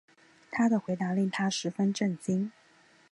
[0.49, 2.51] 他的回答令她十分震惊